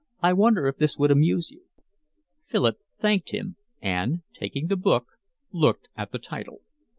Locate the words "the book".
4.65-5.05